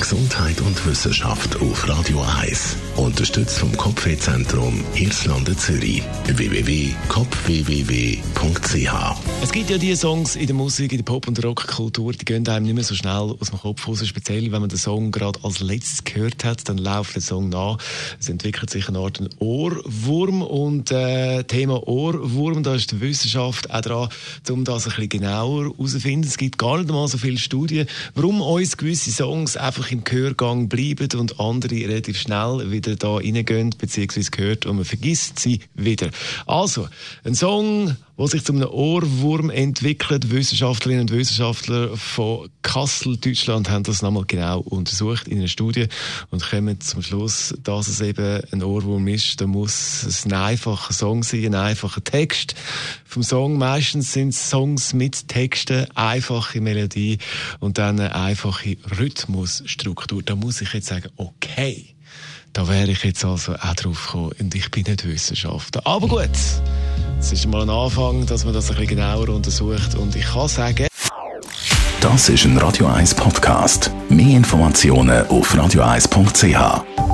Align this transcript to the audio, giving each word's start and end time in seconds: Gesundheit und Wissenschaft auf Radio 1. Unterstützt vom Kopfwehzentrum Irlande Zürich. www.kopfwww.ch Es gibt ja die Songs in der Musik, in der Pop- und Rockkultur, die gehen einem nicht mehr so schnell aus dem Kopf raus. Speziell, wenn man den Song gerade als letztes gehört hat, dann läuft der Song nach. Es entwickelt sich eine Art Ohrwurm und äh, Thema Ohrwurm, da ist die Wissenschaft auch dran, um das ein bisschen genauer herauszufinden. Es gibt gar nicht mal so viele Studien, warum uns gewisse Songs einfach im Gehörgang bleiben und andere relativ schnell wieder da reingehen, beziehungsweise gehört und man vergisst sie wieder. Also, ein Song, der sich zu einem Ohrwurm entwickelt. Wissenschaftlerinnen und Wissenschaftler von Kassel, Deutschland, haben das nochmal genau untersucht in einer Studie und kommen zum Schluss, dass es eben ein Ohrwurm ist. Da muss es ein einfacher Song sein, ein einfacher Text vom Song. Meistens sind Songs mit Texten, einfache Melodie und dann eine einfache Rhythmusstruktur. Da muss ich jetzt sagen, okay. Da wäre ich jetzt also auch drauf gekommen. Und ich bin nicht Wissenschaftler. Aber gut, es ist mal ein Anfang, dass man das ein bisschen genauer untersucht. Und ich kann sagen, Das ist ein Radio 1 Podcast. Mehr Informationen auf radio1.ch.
Gesundheit 0.00 0.60
und 0.62 0.86
Wissenschaft 0.86 1.60
auf 1.60 1.86
Radio 1.86 2.24
1. 2.40 2.76
Unterstützt 2.96 3.58
vom 3.58 3.76
Kopfwehzentrum 3.76 4.82
Irlande 4.94 5.54
Zürich. 5.54 6.02
www.kopfwww.ch 6.24 8.92
Es 9.42 9.52
gibt 9.52 9.68
ja 9.68 9.76
die 9.76 9.94
Songs 9.94 10.36
in 10.36 10.46
der 10.46 10.56
Musik, 10.56 10.92
in 10.92 10.98
der 10.98 11.04
Pop- 11.04 11.28
und 11.28 11.44
Rockkultur, 11.44 12.14
die 12.14 12.24
gehen 12.24 12.48
einem 12.48 12.64
nicht 12.64 12.74
mehr 12.74 12.84
so 12.84 12.94
schnell 12.94 13.36
aus 13.38 13.50
dem 13.50 13.58
Kopf 13.58 13.86
raus. 13.86 14.06
Speziell, 14.06 14.50
wenn 14.50 14.62
man 14.62 14.70
den 14.70 14.78
Song 14.78 15.12
gerade 15.12 15.38
als 15.42 15.60
letztes 15.60 16.02
gehört 16.02 16.44
hat, 16.44 16.66
dann 16.68 16.78
läuft 16.78 17.14
der 17.14 17.22
Song 17.22 17.50
nach. 17.50 17.76
Es 18.18 18.30
entwickelt 18.30 18.70
sich 18.70 18.88
eine 18.88 19.00
Art 19.00 19.20
Ohrwurm 19.38 20.40
und 20.40 20.90
äh, 20.90 21.44
Thema 21.44 21.86
Ohrwurm, 21.86 22.62
da 22.62 22.74
ist 22.74 22.92
die 22.92 23.02
Wissenschaft 23.02 23.70
auch 23.70 23.80
dran, 23.82 24.08
um 24.48 24.64
das 24.64 24.86
ein 24.86 24.90
bisschen 24.90 25.10
genauer 25.10 25.64
herauszufinden. 25.64 26.28
Es 26.28 26.38
gibt 26.38 26.56
gar 26.56 26.78
nicht 26.78 26.90
mal 26.90 27.06
so 27.06 27.18
viele 27.18 27.38
Studien, 27.38 27.86
warum 28.14 28.40
uns 28.40 28.78
gewisse 28.78 29.10
Songs 29.10 29.58
einfach 29.58 29.89
im 29.92 30.04
Gehörgang 30.04 30.68
bleiben 30.68 31.08
und 31.18 31.40
andere 31.40 31.74
relativ 31.74 32.18
schnell 32.18 32.70
wieder 32.70 32.96
da 32.96 33.16
reingehen, 33.16 33.74
beziehungsweise 33.76 34.30
gehört 34.30 34.66
und 34.66 34.76
man 34.76 34.84
vergisst 34.84 35.38
sie 35.38 35.60
wieder. 35.74 36.10
Also, 36.46 36.88
ein 37.24 37.34
Song, 37.34 37.96
der 38.20 38.28
sich 38.28 38.44
zu 38.44 38.52
einem 38.52 38.68
Ohrwurm 38.68 39.48
entwickelt. 39.48 40.30
Wissenschaftlerinnen 40.30 41.08
und 41.08 41.10
Wissenschaftler 41.10 41.96
von 41.96 42.50
Kassel, 42.60 43.16
Deutschland, 43.16 43.70
haben 43.70 43.82
das 43.84 44.02
nochmal 44.02 44.24
genau 44.26 44.60
untersucht 44.60 45.26
in 45.26 45.38
einer 45.38 45.48
Studie 45.48 45.86
und 46.30 46.42
kommen 46.42 46.78
zum 46.82 47.00
Schluss, 47.00 47.54
dass 47.62 47.88
es 47.88 48.02
eben 48.02 48.42
ein 48.52 48.62
Ohrwurm 48.62 49.08
ist. 49.08 49.40
Da 49.40 49.46
muss 49.46 50.02
es 50.02 50.26
ein 50.26 50.34
einfacher 50.34 50.92
Song 50.92 51.22
sein, 51.22 51.46
ein 51.46 51.54
einfacher 51.54 52.04
Text 52.04 52.54
vom 53.06 53.22
Song. 53.22 53.56
Meistens 53.56 54.12
sind 54.12 54.34
Songs 54.34 54.92
mit 54.92 55.28
Texten, 55.28 55.86
einfache 55.94 56.60
Melodie 56.60 57.16
und 57.58 57.78
dann 57.78 57.98
eine 57.98 58.14
einfache 58.14 58.76
Rhythmusstruktur. 58.98 60.22
Da 60.22 60.36
muss 60.36 60.60
ich 60.60 60.74
jetzt 60.74 60.88
sagen, 60.88 61.08
okay. 61.16 61.94
Da 62.52 62.68
wäre 62.68 62.90
ich 62.90 63.02
jetzt 63.02 63.24
also 63.24 63.54
auch 63.54 63.74
drauf 63.74 64.06
gekommen. 64.06 64.32
Und 64.38 64.54
ich 64.54 64.70
bin 64.70 64.82
nicht 64.82 65.06
Wissenschaftler. 65.06 65.86
Aber 65.86 66.08
gut, 66.08 66.28
es 67.20 67.32
ist 67.32 67.46
mal 67.46 67.62
ein 67.62 67.70
Anfang, 67.70 68.24
dass 68.26 68.44
man 68.44 68.54
das 68.54 68.70
ein 68.70 68.76
bisschen 68.76 68.96
genauer 68.96 69.28
untersucht. 69.28 69.94
Und 69.94 70.16
ich 70.16 70.24
kann 70.24 70.48
sagen, 70.48 70.86
Das 72.00 72.28
ist 72.28 72.44
ein 72.44 72.56
Radio 72.56 72.86
1 72.86 73.14
Podcast. 73.14 73.90
Mehr 74.08 74.36
Informationen 74.38 75.26
auf 75.28 75.54
radio1.ch. 75.54 77.09